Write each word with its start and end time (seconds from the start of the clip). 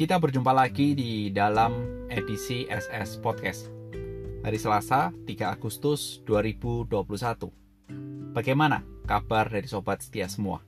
Kita 0.00 0.16
berjumpa 0.16 0.56
lagi 0.56 0.96
di 0.96 1.28
dalam 1.28 2.08
edisi 2.08 2.64
SS 2.64 3.20
Podcast. 3.20 3.68
Hari 4.40 4.56
Selasa, 4.56 5.12
3 5.12 5.52
Agustus 5.52 6.24
2021. 6.24 7.52
Bagaimana 8.32 8.80
kabar 9.04 9.52
dari 9.52 9.68
sobat 9.68 10.00
setia 10.00 10.24
semua? 10.24 10.64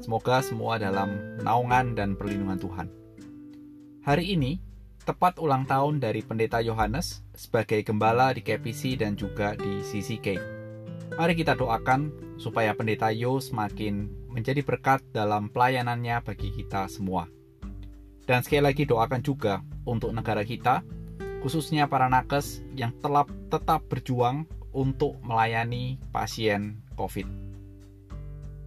Semoga 0.00 0.40
semua 0.40 0.80
dalam 0.80 1.36
naungan 1.44 1.92
dan 1.92 2.16
perlindungan 2.16 2.56
Tuhan. 2.56 2.88
Hari 4.08 4.32
ini 4.32 4.64
tepat 5.04 5.36
ulang 5.36 5.68
tahun 5.68 6.00
dari 6.00 6.24
Pendeta 6.24 6.64
Yohanes 6.64 7.20
sebagai 7.36 7.84
gembala 7.84 8.32
di 8.32 8.40
KPC 8.40 8.96
dan 8.96 9.20
juga 9.20 9.60
di 9.60 9.84
CCK. 9.84 10.40
Mari 11.20 11.36
kita 11.36 11.52
doakan 11.52 12.32
supaya 12.40 12.72
Pendeta 12.72 13.12
Yo 13.12 13.44
semakin 13.44 14.08
menjadi 14.32 14.64
berkat 14.64 15.04
dalam 15.12 15.52
pelayanannya 15.52 16.24
bagi 16.24 16.48
kita 16.56 16.88
semua. 16.88 17.35
Dan 18.26 18.42
sekali 18.42 18.66
lagi 18.66 18.82
doakan 18.82 19.22
juga 19.22 19.62
untuk 19.86 20.10
negara 20.10 20.42
kita, 20.42 20.82
khususnya 21.46 21.86
para 21.86 22.10
nakes 22.10 22.66
yang 22.74 22.90
telah 22.98 23.22
tetap 23.48 23.86
berjuang 23.86 24.50
untuk 24.74 25.16
melayani 25.22 26.02
pasien 26.10 26.82
COVID. 26.98 27.46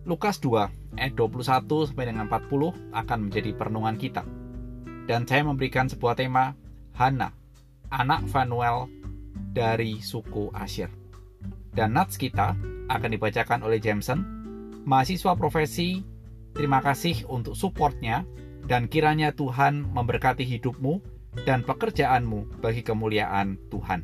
Lukas 0.08 0.40
2 0.41 0.98
ayat 0.98 1.14
21 1.14 1.91
sampai 1.91 2.08
dengan 2.08 2.31
40 2.31 2.95
akan 2.95 3.20
menjadi 3.27 3.52
perenungan 3.53 4.00
kita. 4.00 4.23
Dan 5.05 5.27
saya 5.27 5.44
memberikan 5.44 5.91
sebuah 5.91 6.16
tema 6.16 6.55
Hana, 6.95 7.36
anak 7.91 8.26
Fanuel 8.31 8.88
dari 9.52 10.00
suku 10.00 10.50
Asyir. 10.55 10.89
Dan 11.76 11.94
nats 11.94 12.17
kita 12.17 12.55
akan 12.89 13.09
dibacakan 13.12 13.62
oleh 13.62 13.78
Jameson, 13.78 14.23
mahasiswa 14.88 15.36
profesi. 15.38 16.02
Terima 16.55 16.81
kasih 16.81 17.30
untuk 17.30 17.53
supportnya 17.53 18.26
dan 18.65 18.91
kiranya 18.91 19.31
Tuhan 19.31 19.88
memberkati 19.93 20.43
hidupmu 20.43 20.99
dan 21.45 21.63
pekerjaanmu 21.63 22.59
bagi 22.59 22.81
kemuliaan 22.83 23.55
Tuhan. 23.69 24.03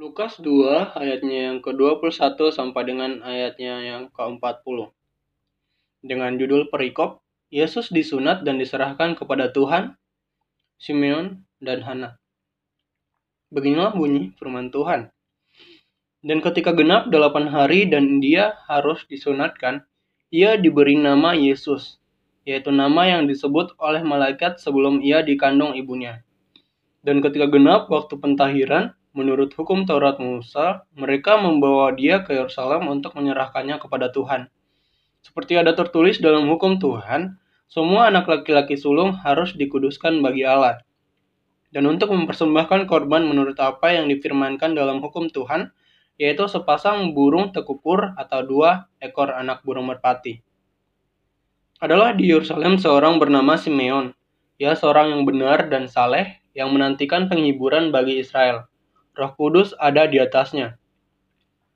Lukas 0.00 0.40
2 0.40 0.96
ayatnya 0.96 1.52
yang 1.52 1.58
ke-21 1.60 2.40
sampai 2.48 2.82
dengan 2.88 3.20
ayatnya 3.20 3.84
yang 3.84 4.02
ke-40. 4.16 4.88
Dengan 6.00 6.40
judul 6.40 6.72
perikop, 6.72 7.20
Yesus 7.52 7.92
disunat 7.92 8.40
dan 8.40 8.56
diserahkan 8.56 9.12
kepada 9.12 9.52
Tuhan, 9.52 9.94
Simeon, 10.80 11.44
dan 11.60 11.84
Hana. 11.84 12.16
Beginilah 13.52 13.92
bunyi 13.92 14.32
firman 14.40 14.72
Tuhan. 14.72 15.12
Dan 16.24 16.40
ketika 16.40 16.72
genap 16.72 17.12
delapan 17.12 17.48
hari 17.48 17.88
dan 17.88 18.20
dia 18.20 18.56
harus 18.68 19.04
disunatkan, 19.08 19.84
ia 20.32 20.56
diberi 20.56 20.96
nama 20.96 21.36
Yesus, 21.36 22.00
yaitu 22.46 22.72
nama 22.72 23.06
yang 23.06 23.28
disebut 23.28 23.74
oleh 23.78 24.00
malaikat 24.02 24.58
sebelum 24.58 25.02
ia 25.02 25.20
dikandung 25.22 25.74
ibunya. 25.76 26.22
Dan 27.06 27.22
ketika 27.22 27.46
genap 27.46 27.86
waktu 27.86 28.18
pentahiran, 28.18 28.96
menurut 29.16 29.54
hukum 29.56 29.88
Taurat 29.88 30.18
Musa, 30.18 30.84
mereka 30.92 31.40
membawa 31.40 31.94
dia 31.94 32.20
ke 32.26 32.36
Yerusalem 32.36 32.90
untuk 32.90 33.14
menyerahkannya 33.14 33.80
kepada 33.80 34.12
Tuhan. 34.12 34.52
Seperti 35.24 35.56
ada 35.58 35.72
tertulis 35.72 36.18
dalam 36.18 36.46
hukum 36.50 36.78
Tuhan, 36.78 37.38
semua 37.66 38.10
anak 38.10 38.30
laki-laki 38.30 38.78
sulung 38.78 39.16
harus 39.26 39.54
dikuduskan 39.54 40.22
bagi 40.22 40.46
Allah. 40.46 40.82
Dan 41.74 41.90
untuk 41.90 42.14
mempersembahkan 42.14 42.86
korban 42.86 43.26
menurut 43.26 43.58
apa 43.58 43.90
yang 43.90 44.06
difirmankan 44.06 44.76
dalam 44.78 45.02
hukum 45.02 45.26
Tuhan, 45.32 45.74
yaitu 46.16 46.48
sepasang 46.48 47.12
burung 47.12 47.52
tekupur 47.52 48.16
atau 48.16 48.40
dua 48.44 48.88
ekor 49.00 49.32
anak 49.32 49.60
burung 49.64 49.88
merpati. 49.92 50.40
Adalah 51.76 52.16
di 52.16 52.32
Yerusalem 52.32 52.80
seorang 52.80 53.20
bernama 53.20 53.60
Simeon. 53.60 54.16
Ia 54.56 54.72
seorang 54.72 55.12
yang 55.12 55.28
benar 55.28 55.68
dan 55.68 55.92
saleh 55.92 56.40
yang 56.56 56.72
menantikan 56.72 57.28
penghiburan 57.28 57.92
bagi 57.92 58.24
Israel. 58.24 58.64
Roh 59.12 59.32
Kudus 59.36 59.76
ada 59.76 60.08
di 60.08 60.16
atasnya. 60.16 60.80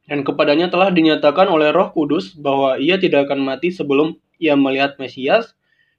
Dan 0.09 0.25
kepadanya 0.25 0.73
telah 0.73 0.89
dinyatakan 0.89 1.53
oleh 1.53 1.69
Roh 1.69 1.93
Kudus 1.93 2.33
bahwa 2.33 2.81
ia 2.81 2.97
tidak 2.97 3.29
akan 3.29 3.45
mati 3.45 3.69
sebelum 3.69 4.17
ia 4.41 4.57
melihat 4.57 4.97
Mesias, 4.97 5.53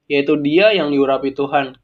yaitu 0.09 0.33
dia 0.41 0.73
yang 0.73 0.89
diurapi 0.89 1.31
Tuhan. 1.37 1.77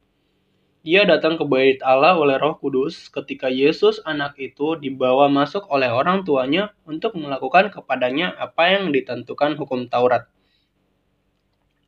Ia 0.87 1.03
datang 1.03 1.35
ke 1.35 1.43
bait 1.43 1.83
Allah 1.83 2.15
oleh 2.15 2.39
Roh 2.39 2.55
Kudus 2.55 3.11
ketika 3.11 3.51
Yesus 3.51 3.99
anak 4.07 4.39
itu 4.39 4.79
dibawa 4.79 5.27
masuk 5.27 5.67
oleh 5.67 5.91
orang 5.91 6.23
tuanya 6.23 6.71
untuk 6.87 7.19
melakukan 7.19 7.67
kepadanya 7.75 8.31
apa 8.39 8.71
yang 8.71 8.95
ditentukan 8.95 9.59
hukum 9.59 9.91
Taurat. 9.91 10.31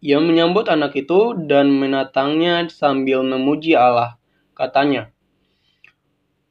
Ia 0.04 0.20
menyambut 0.20 0.68
anak 0.68 1.00
itu 1.00 1.32
dan 1.48 1.72
menatangnya 1.72 2.68
sambil 2.68 3.24
memuji 3.24 3.72
Allah. 3.72 4.20
Katanya, 4.52 5.16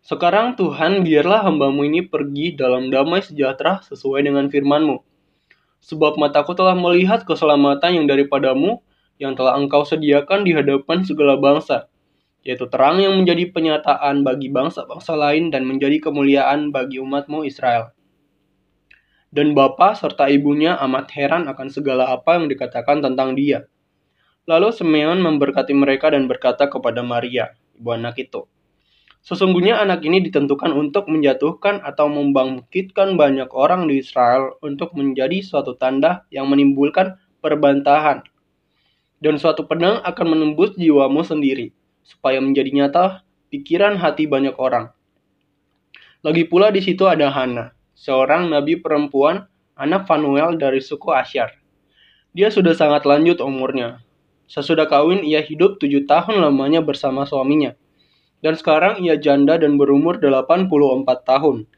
Sekarang 0.01 0.57
Tuhan 0.57 1.05
biarlah 1.05 1.45
hambamu 1.45 1.85
ini 1.85 2.01
pergi 2.01 2.57
dalam 2.57 2.89
damai 2.89 3.21
sejahtera 3.21 3.85
sesuai 3.85 4.25
dengan 4.25 4.49
firmanmu. 4.49 5.05
Sebab 5.85 6.17
mataku 6.17 6.57
telah 6.57 6.73
melihat 6.73 7.29
keselamatan 7.29 7.93
yang 7.93 8.09
daripadamu 8.09 8.81
yang 9.21 9.37
telah 9.37 9.53
engkau 9.61 9.85
sediakan 9.85 10.49
di 10.49 10.57
hadapan 10.57 11.05
segala 11.05 11.37
bangsa 11.37 11.93
yaitu 12.47 12.71
terang 12.71 13.03
yang 13.03 13.19
menjadi 13.19 13.51
penyataan 13.51 14.23
bagi 14.23 14.49
bangsa-bangsa 14.49 15.19
lain 15.19 15.51
dan 15.51 15.67
menjadi 15.67 15.99
kemuliaan 15.99 16.71
bagi 16.71 17.03
umatmu 17.03 17.43
Israel. 17.45 17.91
Dan 19.29 19.53
bapa 19.53 19.93
serta 19.93 20.31
ibunya 20.33 20.79
amat 20.89 21.13
heran 21.13 21.51
akan 21.51 21.69
segala 21.69 22.09
apa 22.09 22.41
yang 22.41 22.49
dikatakan 22.49 23.05
tentang 23.05 23.37
dia. 23.37 23.69
Lalu 24.49 24.73
Simeon 24.73 25.21
memberkati 25.21 25.77
mereka 25.77 26.09
dan 26.09 26.25
berkata 26.25 26.73
kepada 26.73 27.05
Maria, 27.05 27.53
ibu 27.77 27.93
anak 27.93 28.17
itu, 28.17 28.49
Sesungguhnya 29.21 29.77
anak 29.77 30.09
ini 30.09 30.25
ditentukan 30.25 30.73
untuk 30.73 31.05
menjatuhkan 31.13 31.85
atau 31.85 32.09
membangkitkan 32.09 33.21
banyak 33.21 33.53
orang 33.53 33.85
di 33.85 34.01
Israel 34.01 34.57
untuk 34.65 34.97
menjadi 34.97 35.45
suatu 35.45 35.77
tanda 35.77 36.25
yang 36.33 36.49
menimbulkan 36.49 37.21
perbantahan. 37.45 38.25
Dan 39.21 39.37
suatu 39.37 39.69
pedang 39.69 40.01
akan 40.01 40.27
menembus 40.33 40.73
jiwamu 40.81 41.21
sendiri 41.27 41.77
supaya 42.09 42.41
menjadi 42.41 42.73
nyata 42.73 43.05
pikiran 43.53 44.01
hati 44.01 44.25
banyak 44.25 44.57
orang. 44.57 44.97
Lagi 46.25 46.49
pula 46.49 46.73
di 46.73 46.81
situ 46.81 47.05
ada 47.05 47.29
Hana, 47.29 47.77
seorang 47.93 48.49
nabi 48.49 48.81
perempuan 48.81 49.45
anak 49.77 50.09
Fanuel 50.09 50.57
dari 50.57 50.81
suku 50.81 51.13
Asyar. 51.13 51.53
Dia 52.33 52.49
sudah 52.49 52.73
sangat 52.73 53.05
lanjut 53.05 53.45
umurnya. 53.45 54.01
Sesudah 54.49 54.89
kawin 54.89 55.21
ia 55.21 55.45
hidup 55.45 55.77
tujuh 55.77 56.09
tahun 56.09 56.41
lamanya 56.41 56.81
bersama 56.81 57.29
suaminya. 57.29 57.77
Dan 58.41 58.57
sekarang 58.57 59.05
ia 59.05 59.21
janda 59.21 59.61
dan 59.61 59.77
berumur 59.77 60.17
84 60.17 61.05
tahun. 61.29 61.69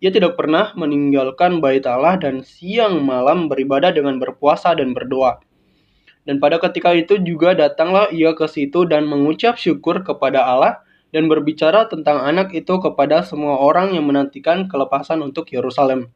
Ia 0.00 0.08
tidak 0.08 0.38
pernah 0.40 0.72
meninggalkan 0.78 1.60
bait 1.60 1.84
Allah 1.84 2.16
dan 2.16 2.40
siang 2.40 3.04
malam 3.04 3.52
beribadah 3.52 3.92
dengan 3.92 4.16
berpuasa 4.16 4.72
dan 4.72 4.96
berdoa. 4.96 5.42
Dan 6.28 6.36
pada 6.36 6.60
ketika 6.60 6.92
itu 6.92 7.16
juga 7.24 7.56
datanglah 7.56 8.12
ia 8.12 8.36
ke 8.36 8.44
situ 8.44 8.84
dan 8.84 9.08
mengucap 9.08 9.56
syukur 9.56 10.04
kepada 10.04 10.44
Allah 10.44 10.84
dan 11.10 11.26
berbicara 11.26 11.90
tentang 11.90 12.22
anak 12.22 12.54
itu 12.54 12.78
kepada 12.78 13.26
semua 13.26 13.58
orang 13.58 13.96
yang 13.96 14.06
menantikan 14.06 14.70
kelepasan 14.70 15.24
untuk 15.24 15.50
Yerusalem. 15.50 16.12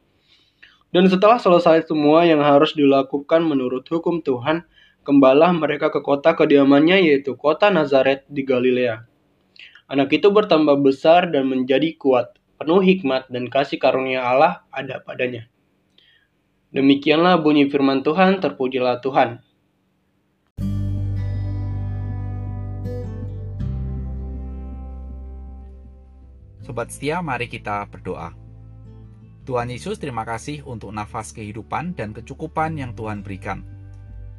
Dan 0.95 1.11
setelah 1.11 1.43
selesai 1.43 1.91
semua 1.91 2.23
yang 2.23 2.39
harus 2.39 2.79
dilakukan 2.79 3.43
menurut 3.43 3.83
hukum 3.91 4.23
Tuhan, 4.23 4.63
kembalah 5.03 5.51
mereka 5.51 5.91
ke 5.91 5.99
kota 5.99 6.39
kediamannya 6.39 7.03
yaitu 7.11 7.35
kota 7.35 7.75
Nazaret 7.75 8.23
di 8.31 8.47
Galilea. 8.47 9.03
Anak 9.91 10.15
itu 10.15 10.31
bertambah 10.31 10.81
besar 10.81 11.29
dan 11.35 11.51
menjadi 11.51 11.99
kuat, 11.99 12.39
penuh 12.57 12.81
hikmat 12.81 13.27
dan 13.29 13.51
kasih 13.51 13.83
karunia 13.83 14.23
Allah 14.23 14.63
ada 14.71 15.03
padanya. 15.03 15.51
Demikianlah 16.71 17.43
bunyi 17.43 17.67
firman 17.67 18.07
Tuhan, 18.07 18.39
terpujilah 18.39 19.03
Tuhan. 19.03 19.45
Sobat 26.65 26.89
setia, 26.89 27.21
mari 27.21 27.45
kita 27.45 27.85
berdoa. 27.93 28.33
Tuhan 29.45 29.69
Yesus, 29.69 30.01
terima 30.01 30.25
kasih 30.25 30.65
untuk 30.65 30.97
nafas 30.97 31.37
kehidupan 31.37 31.93
dan 31.93 32.17
kecukupan 32.17 32.81
yang 32.81 32.97
Tuhan 32.97 33.21
berikan. 33.21 33.61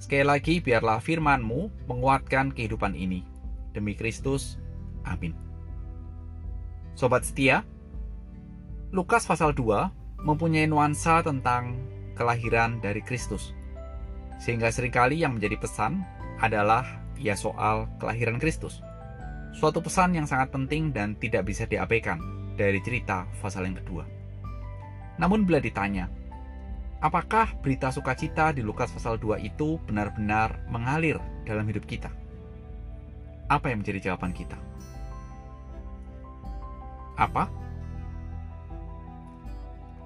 Sekali 0.01 0.25
lagi, 0.25 0.57
biarlah 0.57 0.97
firman-Mu 0.97 1.85
menguatkan 1.85 2.49
kehidupan 2.49 2.97
ini. 2.97 3.21
Demi 3.77 3.93
Kristus, 3.93 4.57
amin. 5.05 5.37
Sobat 6.97 7.29
setia, 7.29 7.61
Lukas 8.89 9.29
pasal 9.29 9.53
2 9.53 10.25
mempunyai 10.25 10.65
nuansa 10.65 11.21
tentang 11.21 11.77
kelahiran 12.17 12.81
dari 12.81 13.05
Kristus. 13.05 13.53
Sehingga 14.41 14.73
sering 14.73 14.89
kali 14.89 15.21
yang 15.21 15.37
menjadi 15.37 15.61
pesan 15.61 16.01
adalah 16.41 17.05
ya 17.21 17.37
soal 17.37 17.85
kelahiran 18.01 18.41
Kristus. 18.41 18.81
Suatu 19.55 19.79
pesan 19.79 20.11
yang 20.11 20.27
sangat 20.27 20.51
penting 20.51 20.91
dan 20.91 21.15
tidak 21.15 21.47
bisa 21.47 21.63
diabaikan 21.63 22.19
dari 22.59 22.83
cerita 22.83 23.23
pasal 23.39 23.63
yang 23.63 23.79
kedua. 23.79 24.03
Namun 25.15 25.47
bila 25.47 25.63
ditanya, 25.63 26.11
apakah 26.99 27.55
berita 27.63 27.87
sukacita 27.87 28.51
di 28.51 28.59
Lukas 28.59 28.91
pasal 28.91 29.15
2 29.15 29.39
itu 29.47 29.79
benar-benar 29.87 30.59
mengalir 30.67 31.23
dalam 31.47 31.63
hidup 31.71 31.87
kita? 31.87 32.11
Apa 33.47 33.71
yang 33.71 33.79
menjadi 33.79 34.11
jawaban 34.11 34.35
kita? 34.35 34.59
Apa? 37.15 37.47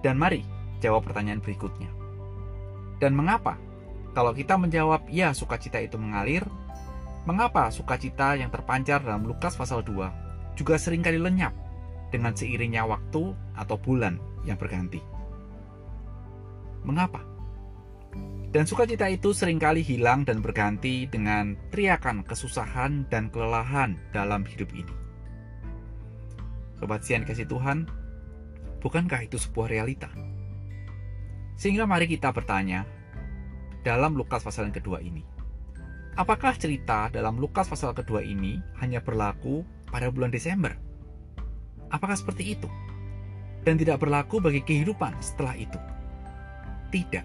Dan 0.06 0.22
mari 0.22 0.46
jawab 0.78 1.10
pertanyaan 1.10 1.42
berikutnya. 1.42 1.90
Dan 3.02 3.18
mengapa? 3.18 3.58
Kalau 4.14 4.30
kita 4.30 4.62
menjawab 4.62 5.10
ya 5.10 5.34
sukacita 5.34 5.82
itu 5.82 5.98
mengalir, 5.98 6.46
mengapa 7.30 7.70
sukacita 7.70 8.34
yang 8.34 8.50
terpancar 8.50 9.06
dalam 9.06 9.22
Lukas 9.22 9.54
pasal 9.54 9.86
2 9.86 10.58
juga 10.58 10.82
sering 10.82 11.06
kali 11.06 11.22
lenyap 11.22 11.54
dengan 12.10 12.34
seiringnya 12.34 12.90
waktu 12.90 13.38
atau 13.54 13.78
bulan 13.78 14.18
yang 14.50 14.58
berganti? 14.58 14.98
Mengapa? 16.82 17.22
Dan 18.50 18.66
sukacita 18.66 19.06
itu 19.14 19.30
sering 19.30 19.62
kali 19.62 19.86
hilang 19.86 20.26
dan 20.26 20.42
berganti 20.42 21.06
dengan 21.06 21.54
teriakan 21.70 22.26
kesusahan 22.26 23.06
dan 23.14 23.30
kelelahan 23.30 23.94
dalam 24.10 24.42
hidup 24.42 24.74
ini. 24.74 24.90
Sobat 26.82 27.06
Sian 27.06 27.30
kasih 27.30 27.46
Tuhan, 27.46 27.86
bukankah 28.82 29.22
itu 29.22 29.38
sebuah 29.38 29.70
realita? 29.70 30.10
Sehingga 31.62 31.86
mari 31.86 32.10
kita 32.10 32.34
bertanya 32.34 32.90
dalam 33.86 34.18
Lukas 34.18 34.42
pasal 34.42 34.74
yang 34.74 34.74
kedua 34.82 34.98
ini. 34.98 35.39
Apakah 36.20 36.52
cerita 36.60 37.08
dalam 37.08 37.40
Lukas 37.40 37.72
pasal 37.72 37.96
kedua 37.96 38.20
ini 38.20 38.60
hanya 38.84 39.00
berlaku 39.00 39.64
pada 39.88 40.12
bulan 40.12 40.28
Desember? 40.28 40.76
Apakah 41.96 42.20
seperti 42.20 42.60
itu? 42.60 42.68
Dan 43.64 43.80
tidak 43.80 44.04
berlaku 44.04 44.44
bagi 44.44 44.60
kehidupan 44.60 45.16
setelah 45.24 45.56
itu? 45.56 45.80
Tidak. 46.92 47.24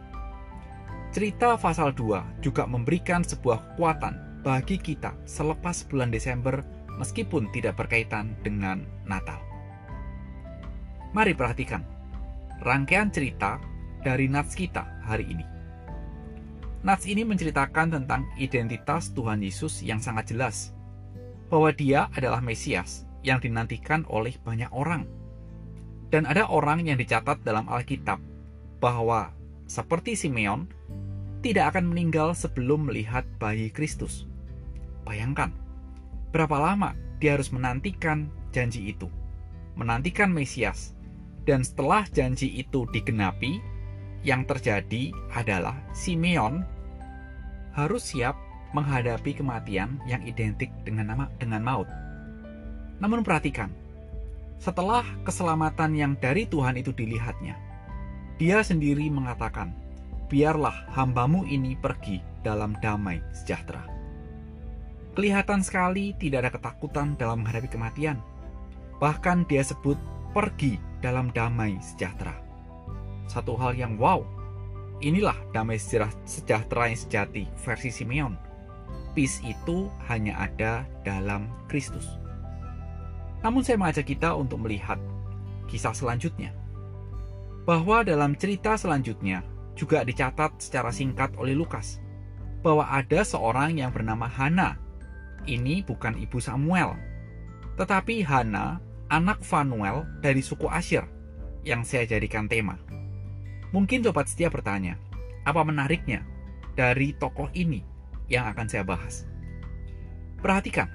Cerita 1.11 1.59
pasal 1.59 1.91
2 1.91 2.39
juga 2.39 2.71
memberikan 2.71 3.27
sebuah 3.27 3.75
kekuatan 3.75 4.47
bagi 4.47 4.79
kita 4.79 5.11
selepas 5.27 5.91
bulan 5.91 6.15
Desember 6.15 6.63
meskipun 6.95 7.51
tidak 7.51 7.75
berkaitan 7.75 8.39
dengan 8.47 8.87
Natal. 9.11 9.43
Mari 11.11 11.35
perhatikan 11.35 11.83
rangkaian 12.63 13.11
cerita 13.11 13.59
dari 14.07 14.31
nats 14.31 14.55
kita 14.55 14.87
hari 15.03 15.27
ini. 15.35 15.54
Nats 16.85 17.09
ini 17.09 17.25
menceritakan 17.25 17.97
tentang 17.97 18.29
identitas 18.37 19.09
Tuhan 19.17 19.41
Yesus 19.41 19.81
yang 19.81 20.05
sangat 20.05 20.37
jelas, 20.37 20.77
bahwa 21.49 21.73
Dia 21.73 22.13
adalah 22.13 22.45
Mesias 22.45 23.09
yang 23.25 23.41
dinantikan 23.41 24.05
oleh 24.05 24.37
banyak 24.45 24.69
orang. 24.69 25.09
Dan 26.13 26.29
ada 26.29 26.45
orang 26.45 26.85
yang 26.85 27.01
dicatat 27.01 27.41
dalam 27.41 27.65
Alkitab 27.73 28.21
bahwa 28.85 29.33
seperti 29.65 30.13
Simeon 30.13 30.69
tidak 31.41 31.73
akan 31.73 31.89
meninggal 31.89 32.37
sebelum 32.37 32.93
melihat 32.93 33.25
bayi 33.41 33.73
Kristus. 33.73 34.29
Bayangkan, 35.09 35.57
berapa 36.37 36.61
lama 36.61 36.93
dia 37.17 37.33
harus 37.33 37.49
menantikan 37.49 38.29
janji 38.53 38.93
itu, 38.93 39.09
menantikan 39.73 40.29
Mesias, 40.29 40.93
dan 41.49 41.65
setelah 41.65 42.05
janji 42.13 42.61
itu 42.61 42.85
digenapi, 42.93 43.65
yang 44.21 44.45
terjadi 44.45 45.13
adalah 45.33 45.77
Simeon 45.97 46.74
harus 47.75 48.15
siap 48.15 48.39
menghadapi 48.75 49.39
kematian 49.39 50.03
yang 50.09 50.23
identik 50.27 50.71
dengan 50.83 51.15
nama 51.15 51.27
dengan 51.39 51.63
maut. 51.63 51.87
Namun 52.99 53.23
perhatikan, 53.23 53.71
setelah 54.59 55.07
keselamatan 55.23 55.95
yang 55.95 56.13
dari 56.19 56.47
Tuhan 56.47 56.79
itu 56.79 56.91
dilihatnya, 56.91 57.55
dia 58.39 58.63
sendiri 58.63 59.07
mengatakan, 59.11 59.75
biarlah 60.27 60.91
hambamu 60.95 61.47
ini 61.47 61.79
pergi 61.79 62.19
dalam 62.43 62.75
damai 62.83 63.23
sejahtera. 63.31 63.87
Kelihatan 65.15 65.63
sekali 65.63 66.11
tidak 66.19 66.47
ada 66.47 66.51
ketakutan 66.59 67.15
dalam 67.15 67.47
menghadapi 67.47 67.71
kematian. 67.71 68.19
Bahkan 68.99 69.47
dia 69.47 69.63
sebut 69.63 69.95
pergi 70.35 70.79
dalam 70.99 71.31
damai 71.31 71.79
sejahtera 71.79 72.45
satu 73.29 73.57
hal 73.57 73.75
yang 73.77 73.97
wow. 73.97 74.23
Inilah 75.03 75.35
damai 75.51 75.81
sejahtera 75.81 76.87
yang 76.91 77.01
sejati 77.01 77.51
versi 77.67 77.91
Simeon. 77.91 78.39
Peace 79.15 79.43
itu 79.47 79.91
hanya 80.11 80.39
ada 80.39 80.87
dalam 81.03 81.51
Kristus. 81.71 82.07
Namun 83.43 83.63
saya 83.63 83.79
mengajak 83.79 84.11
kita 84.11 84.35
untuk 84.35 84.63
melihat 84.63 84.99
kisah 85.67 85.95
selanjutnya. 85.95 86.55
Bahwa 87.65 88.05
dalam 88.05 88.37
cerita 88.37 88.77
selanjutnya 88.77 89.43
juga 89.75 90.07
dicatat 90.07 90.59
secara 90.63 90.95
singkat 90.95 91.35
oleh 91.37 91.55
Lukas 91.55 91.99
bahwa 92.65 92.89
ada 92.89 93.21
seorang 93.21 93.77
yang 93.77 93.93
bernama 93.93 94.25
Hana. 94.25 94.81
Ini 95.45 95.85
bukan 95.85 96.17
ibu 96.17 96.41
Samuel, 96.41 96.97
tetapi 97.77 98.25
Hana, 98.25 98.81
anak 99.13 99.45
Fanuel 99.45 100.09
dari 100.25 100.41
suku 100.41 100.65
Asyir 100.65 101.05
yang 101.61 101.85
saya 101.85 102.09
jadikan 102.09 102.49
tema. 102.49 102.81
Mungkin 103.75 104.07
sobat 104.07 104.31
setia 104.31 104.47
bertanya, 104.55 104.95
apa 105.43 105.67
menariknya 105.67 106.23
dari 106.79 107.11
tokoh 107.19 107.51
ini 107.59 107.83
yang 108.31 108.47
akan 108.55 108.71
saya 108.71 108.87
bahas? 108.87 109.27
Perhatikan, 110.39 110.87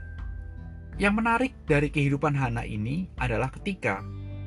yang 0.96 1.12
menarik 1.12 1.52
dari 1.68 1.92
kehidupan 1.92 2.32
Hana 2.32 2.64
ini 2.64 3.12
adalah 3.20 3.52
ketika 3.52 4.00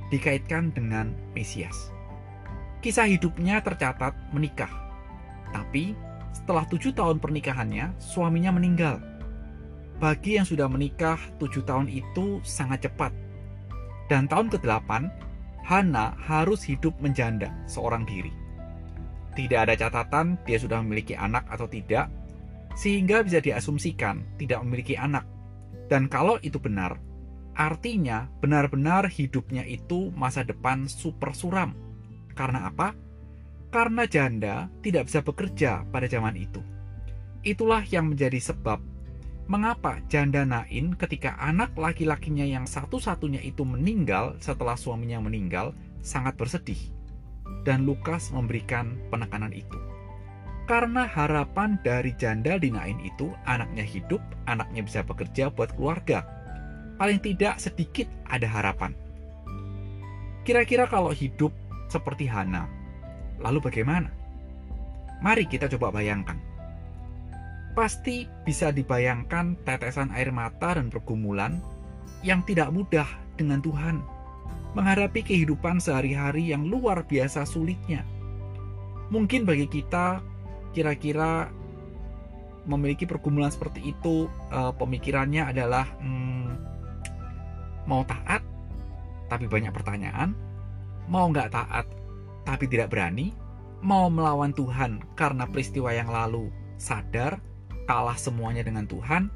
dikaitkan 0.09 0.73
dengan 0.73 1.13
Mesias. 1.37 1.93
Kisah 2.81 3.05
hidupnya 3.05 3.61
tercatat 3.61 4.17
menikah, 4.33 4.73
tapi 5.53 5.93
setelah 6.33 6.65
tujuh 6.73 6.97
tahun 6.97 7.21
pernikahannya, 7.21 8.01
suaminya 8.01 8.57
meninggal. 8.57 8.97
Bagi 10.01 10.41
yang 10.41 10.49
sudah 10.49 10.73
menikah 10.73 11.21
tujuh 11.37 11.69
tahun 11.69 11.93
itu 11.93 12.41
sangat 12.41 12.89
cepat. 12.89 13.13
Dan 14.09 14.25
tahun 14.25 14.49
ke-8, 14.49 14.89
Hana 15.63 16.19
harus 16.19 16.67
hidup 16.67 16.99
menjanda 16.99 17.55
seorang 17.71 18.03
diri. 18.03 18.35
Tidak 19.33 19.57
ada 19.57 19.73
catatan 19.79 20.37
dia 20.45 20.61
sudah 20.61 20.83
memiliki 20.85 21.17
anak 21.17 21.49
atau 21.49 21.65
tidak, 21.71 22.13
sehingga 22.77 23.25
bisa 23.25 23.41
diasumsikan 23.41 24.37
tidak 24.37 24.61
memiliki 24.67 24.99
anak. 24.99 25.25
Dan 25.89 26.09
kalau 26.11 26.37
itu 26.45 26.61
benar, 26.61 27.01
artinya 27.57 28.29
benar-benar 28.41 29.09
hidupnya 29.09 29.65
itu 29.65 30.13
masa 30.13 30.45
depan 30.45 30.85
super 30.89 31.33
suram. 31.33 31.73
Karena 32.33 32.69
apa? 32.69 32.93
Karena 33.73 34.05
janda 34.05 34.69
tidak 34.85 35.09
bisa 35.09 35.25
bekerja 35.25 35.89
pada 35.89 36.05
zaman 36.05 36.37
itu. 36.37 36.61
Itulah 37.41 37.83
yang 37.89 38.13
menjadi 38.13 38.37
sebab 38.39 38.92
mengapa 39.51 39.99
janda 40.07 40.47
Nain 40.47 40.95
ketika 40.95 41.35
anak 41.39 41.75
laki-lakinya 41.75 42.47
yang 42.47 42.67
satu-satunya 42.67 43.43
itu 43.43 43.67
meninggal 43.67 44.39
setelah 44.39 44.79
suaminya 44.79 45.19
meninggal 45.19 45.75
sangat 46.03 46.39
bersedih. 46.39 46.79
Dan 47.63 47.87
Lukas 47.87 48.31
memberikan 48.35 48.99
penekanan 49.11 49.55
itu. 49.55 49.79
Karena 50.67 51.07
harapan 51.11 51.79
dari 51.83 52.15
janda 52.15 52.55
di 52.59 52.71
Nain 52.71 53.03
itu 53.03 53.35
anaknya 53.47 53.83
hidup, 53.83 54.23
anaknya 54.47 54.87
bisa 54.87 55.03
bekerja 55.03 55.51
buat 55.51 55.75
keluarga. 55.75 56.23
Paling 56.99 57.19
tidak 57.19 57.59
sedikit 57.59 58.07
ada 58.31 58.47
harapan. 58.47 58.95
Kira-kira 60.47 60.87
kalau 60.87 61.11
hidup 61.11 61.51
seperti 61.91 62.31
Hana, 62.31 62.67
lalu 63.43 63.59
bagaimana? 63.63 64.11
Mari 65.23 65.47
kita 65.47 65.71
coba 65.71 65.95
bayangkan 65.95 66.52
pasti 67.73 68.29
bisa 68.45 68.69
dibayangkan 68.69 69.57
tetesan 69.65 70.13
air 70.13 70.29
mata 70.29 70.77
dan 70.77 70.93
pergumulan 70.93 71.61
yang 72.21 72.45
tidak 72.45 72.69
mudah 72.71 73.09
dengan 73.35 73.65
Tuhan, 73.65 74.05
menghadapi 74.77 75.25
kehidupan 75.25 75.81
sehari-hari 75.81 76.53
yang 76.53 76.69
luar 76.69 77.03
biasa 77.09 77.49
sulitnya. 77.49 78.05
Mungkin 79.09 79.45
bagi 79.45 79.69
kita, 79.69 80.21
kira-kira 80.73 81.49
memiliki 82.69 83.09
pergumulan 83.09 83.51
seperti 83.51 83.93
itu, 83.93 84.31
eh, 84.53 84.73
pemikirannya 84.77 85.43
adalah 85.51 85.89
hmm, 85.99 86.49
mau 87.89 88.07
taat, 88.07 88.45
tapi 89.27 89.49
banyak 89.51 89.73
pertanyaan, 89.75 90.37
mau 91.11 91.27
nggak 91.29 91.51
taat, 91.51 91.87
tapi 92.47 92.71
tidak 92.71 92.95
berani, 92.95 93.35
mau 93.83 94.07
melawan 94.07 94.55
Tuhan 94.55 95.03
karena 95.19 95.45
peristiwa 95.51 95.91
yang 95.91 96.07
lalu 96.07 96.49
sadar 96.79 97.43
kalah 97.87 98.17
semuanya 98.17 98.63
dengan 98.63 98.87
Tuhan, 98.87 99.33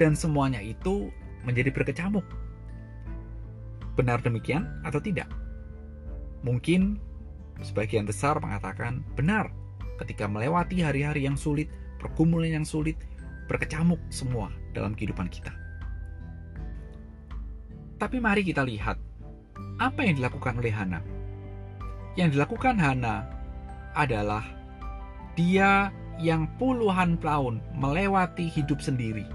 dan 0.00 0.12
semuanya 0.16 0.60
itu 0.62 1.12
menjadi 1.46 1.70
berkecamuk. 1.74 2.24
Benar 3.98 4.24
demikian 4.24 4.68
atau 4.82 4.98
tidak? 4.98 5.28
Mungkin 6.42 6.98
sebagian 7.62 8.08
besar 8.08 8.40
mengatakan 8.42 9.04
benar 9.14 9.52
ketika 10.02 10.26
melewati 10.26 10.82
hari-hari 10.82 11.28
yang 11.28 11.38
sulit, 11.38 11.70
pergumulan 12.02 12.62
yang 12.62 12.66
sulit, 12.66 12.98
berkecamuk 13.46 14.00
semua 14.08 14.50
dalam 14.72 14.96
kehidupan 14.96 15.28
kita. 15.30 15.52
Tapi 18.00 18.18
mari 18.18 18.42
kita 18.42 18.66
lihat 18.66 18.98
apa 19.78 20.00
yang 20.02 20.18
dilakukan 20.18 20.58
oleh 20.58 20.74
Hana. 20.74 21.00
Yang 22.18 22.34
dilakukan 22.34 22.74
Hana 22.74 23.22
adalah 23.94 24.42
dia 25.38 25.94
yang 26.22 26.46
puluhan 26.56 27.18
tahun 27.18 27.58
melewati 27.74 28.46
hidup 28.46 28.78
sendiri. 28.78 29.26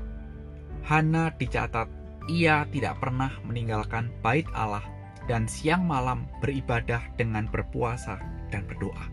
Hana 0.87 1.35
dicatat 1.35 1.91
ia 2.31 2.63
tidak 2.71 3.03
pernah 3.03 3.31
meninggalkan 3.43 4.07
bait 4.23 4.47
Allah 4.55 4.83
dan 5.27 5.47
siang 5.51 5.83
malam 5.83 6.31
beribadah 6.39 7.03
dengan 7.19 7.51
berpuasa 7.51 8.19
dan 8.47 8.63
berdoa. 8.63 9.11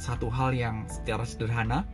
Satu 0.00 0.32
hal 0.32 0.56
yang 0.56 0.88
secara 0.88 1.24
sederhana 1.28 1.84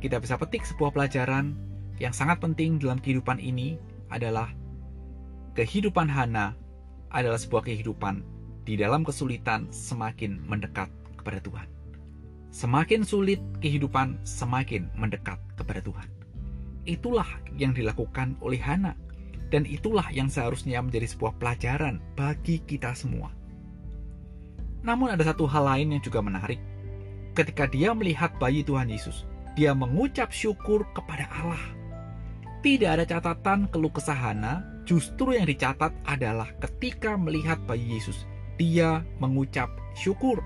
kita 0.00 0.16
bisa 0.16 0.40
petik 0.40 0.64
sebuah 0.64 0.96
pelajaran 0.96 1.56
yang 2.00 2.16
sangat 2.16 2.40
penting 2.40 2.80
dalam 2.80 2.96
kehidupan 2.96 3.36
ini 3.36 3.76
adalah 4.08 4.48
kehidupan 5.52 6.08
Hana 6.08 6.56
adalah 7.12 7.36
sebuah 7.36 7.68
kehidupan 7.68 8.24
di 8.64 8.80
dalam 8.80 9.04
kesulitan 9.04 9.68
semakin 9.68 10.40
mendekat 10.48 10.88
kepada 11.20 11.44
Tuhan. 11.44 11.79
Semakin 12.50 13.06
sulit 13.06 13.38
kehidupan, 13.62 14.18
semakin 14.26 14.90
mendekat 14.98 15.38
kepada 15.54 15.78
Tuhan. 15.78 16.10
Itulah 16.82 17.28
yang 17.54 17.70
dilakukan 17.70 18.34
oleh 18.42 18.58
Hana, 18.58 18.98
dan 19.54 19.62
itulah 19.62 20.10
yang 20.10 20.26
seharusnya 20.26 20.82
menjadi 20.82 21.06
sebuah 21.14 21.38
pelajaran 21.38 22.02
bagi 22.18 22.58
kita 22.66 22.90
semua. 22.98 23.30
Namun, 24.82 25.14
ada 25.14 25.22
satu 25.22 25.46
hal 25.46 25.62
lain 25.62 25.94
yang 25.94 26.02
juga 26.02 26.18
menarik. 26.18 26.58
Ketika 27.38 27.70
dia 27.70 27.94
melihat 27.94 28.34
bayi 28.42 28.66
Tuhan 28.66 28.90
Yesus, 28.90 29.30
dia 29.54 29.70
mengucap 29.70 30.34
syukur 30.34 30.82
kepada 30.90 31.30
Allah. 31.30 31.62
Tidak 32.66 32.90
ada 32.90 33.06
catatan 33.06 33.70
keluh 33.70 33.94
kesah 33.94 34.18
Hana, 34.18 34.82
justru 34.82 35.38
yang 35.38 35.46
dicatat 35.46 35.94
adalah 36.02 36.50
ketika 36.58 37.14
melihat 37.14 37.62
bayi 37.62 37.94
Yesus, 37.94 38.26
dia 38.58 39.06
mengucap 39.22 39.70
syukur 39.94 40.42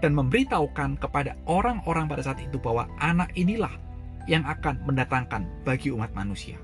dan 0.00 0.16
memberitahukan 0.16 0.96
kepada 1.00 1.36
orang-orang 1.44 2.08
pada 2.08 2.24
saat 2.24 2.40
itu 2.40 2.56
bahwa 2.56 2.88
anak 3.00 3.30
inilah 3.36 3.72
yang 4.28 4.44
akan 4.44 4.80
mendatangkan 4.84 5.44
bagi 5.64 5.92
umat 5.92 6.12
manusia. 6.16 6.56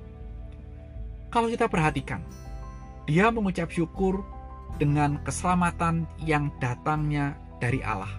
Kalau 1.33 1.53
kita 1.53 1.69
perhatikan, 1.69 2.25
dia 3.05 3.29
mengucap 3.29 3.69
syukur 3.69 4.25
dengan 4.81 5.21
keselamatan 5.25 6.05
yang 6.25 6.53
datangnya 6.61 7.37
dari 7.61 7.81
Allah. 7.81 8.11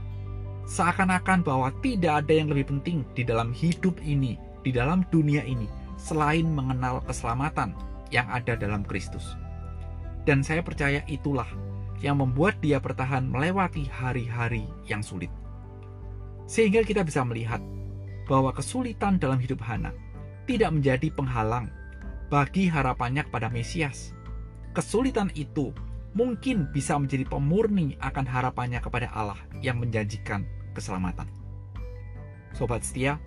Seakan-akan 0.68 1.48
bahwa 1.48 1.72
tidak 1.80 2.26
ada 2.26 2.34
yang 2.34 2.52
lebih 2.52 2.76
penting 2.76 3.08
di 3.16 3.24
dalam 3.24 3.56
hidup 3.56 3.96
ini, 4.04 4.36
di 4.62 4.76
dalam 4.76 5.08
dunia 5.10 5.42
ini, 5.48 5.66
selain 5.96 6.46
mengenal 6.46 7.00
keselamatan 7.08 7.72
yang 8.12 8.28
ada 8.28 8.60
dalam 8.60 8.84
Kristus. 8.84 9.36
Dan 10.28 10.44
saya 10.44 10.60
percaya 10.60 11.00
itulah 11.08 11.48
yang 12.02 12.22
membuat 12.22 12.62
dia 12.62 12.78
bertahan 12.78 13.26
melewati 13.26 13.90
hari-hari 13.90 14.70
yang 14.86 15.02
sulit. 15.02 15.30
Sehingga 16.46 16.86
kita 16.86 17.02
bisa 17.04 17.26
melihat 17.26 17.60
bahwa 18.30 18.54
kesulitan 18.54 19.18
dalam 19.18 19.40
hidup 19.42 19.64
Hana 19.64 19.92
tidak 20.48 20.72
menjadi 20.72 21.12
penghalang 21.12 21.68
bagi 22.28 22.68
harapannya 22.68 23.24
kepada 23.28 23.52
Mesias. 23.52 24.16
Kesulitan 24.76 25.32
itu 25.34 25.74
mungkin 26.14 26.70
bisa 26.70 26.96
menjadi 27.00 27.26
pemurni 27.26 27.98
akan 28.00 28.26
harapannya 28.26 28.80
kepada 28.80 29.10
Allah 29.12 29.40
yang 29.60 29.82
menjanjikan 29.82 30.46
keselamatan. 30.78 31.26
Sobat 32.54 32.86
setia, 32.86 33.18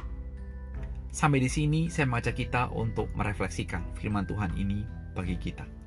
sampai 1.11 1.43
di 1.43 1.51
sini 1.51 1.81
saya 1.91 2.07
mengajak 2.07 2.39
kita 2.39 2.71
untuk 2.71 3.11
merefleksikan 3.19 3.83
firman 3.99 4.27
Tuhan 4.27 4.55
ini 4.55 4.87
bagi 5.15 5.35
kita. 5.37 5.80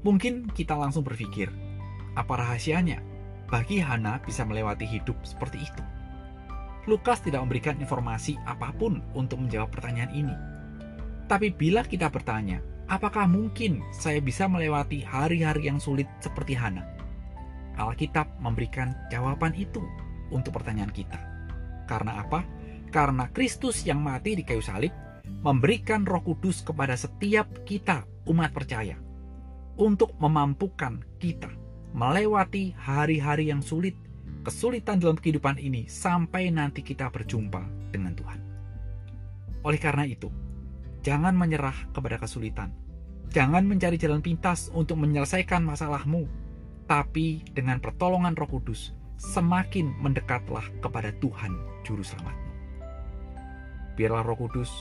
Mungkin 0.00 0.48
kita 0.56 0.72
langsung 0.80 1.04
berpikir, 1.04 1.52
apa 2.16 2.32
rahasianya 2.40 3.04
bagi 3.52 3.84
Hana 3.84 4.16
bisa 4.24 4.48
melewati 4.48 4.88
hidup 4.88 5.20
seperti 5.28 5.60
itu? 5.60 5.84
Lukas 6.88 7.20
tidak 7.20 7.44
memberikan 7.44 7.76
informasi 7.76 8.40
apa 8.48 8.72
pun 8.72 9.04
untuk 9.12 9.44
menjawab 9.44 9.68
pertanyaan 9.68 10.08
ini. 10.16 10.32
Tapi 11.28 11.52
bila 11.52 11.84
kita 11.84 12.08
bertanya, 12.08 12.64
apakah 12.88 13.28
mungkin 13.28 13.84
saya 13.92 14.24
bisa 14.24 14.48
melewati 14.48 15.04
hari-hari 15.04 15.68
yang 15.68 15.76
sulit 15.76 16.08
seperti 16.24 16.56
Hana? 16.56 16.80
Alkitab 17.76 18.40
memberikan 18.40 18.96
jawaban 19.12 19.52
itu 19.52 19.84
untuk 20.32 20.56
pertanyaan 20.56 20.96
kita. 20.96 21.20
Karena 21.84 22.24
apa? 22.24 22.40
Karena 22.88 23.28
Kristus 23.28 23.84
yang 23.84 24.00
mati 24.00 24.32
di 24.32 24.48
kayu 24.48 24.64
salib 24.64 24.96
memberikan 25.44 26.08
Roh 26.08 26.24
Kudus 26.24 26.64
kepada 26.64 26.96
setiap 26.96 27.46
kita, 27.68 28.08
umat 28.24 28.50
percaya 28.56 29.09
untuk 29.78 30.14
memampukan 30.18 31.02
kita 31.22 31.50
melewati 31.90 32.74
hari-hari 32.78 33.50
yang 33.50 33.62
sulit, 33.62 33.98
kesulitan 34.46 35.02
dalam 35.02 35.18
kehidupan 35.18 35.58
ini 35.58 35.90
sampai 35.90 36.48
nanti 36.54 36.86
kita 36.86 37.10
berjumpa 37.10 37.90
dengan 37.90 38.14
Tuhan. 38.14 38.40
Oleh 39.66 39.80
karena 39.80 40.06
itu, 40.06 40.30
jangan 41.02 41.34
menyerah 41.34 41.76
kepada 41.92 42.16
kesulitan. 42.16 42.72
Jangan 43.30 43.62
mencari 43.62 43.94
jalan 43.94 44.22
pintas 44.22 44.74
untuk 44.74 44.98
menyelesaikan 44.98 45.62
masalahmu, 45.62 46.26
tapi 46.90 47.46
dengan 47.54 47.78
pertolongan 47.78 48.34
Roh 48.34 48.58
Kudus, 48.58 48.90
semakin 49.20 49.94
mendekatlah 50.00 50.64
kepada 50.82 51.14
Tuhan 51.22 51.54
Juru 51.86 52.02
Selamatmu. 52.02 52.50
Biarlah 53.94 54.24
Roh 54.26 54.38
Kudus 54.38 54.72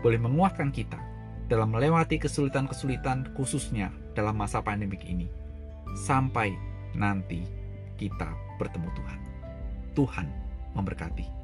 boleh 0.00 0.16
menguatkan 0.16 0.70
kita 0.72 1.11
dalam 1.52 1.68
melewati 1.68 2.16
kesulitan-kesulitan 2.16 3.36
khususnya 3.36 3.92
dalam 4.16 4.40
masa 4.40 4.64
pandemik 4.64 5.04
ini. 5.04 5.28
Sampai 5.92 6.56
nanti 6.96 7.44
kita 8.00 8.32
bertemu 8.56 8.88
Tuhan. 8.96 9.18
Tuhan 9.92 10.26
memberkati. 10.72 11.41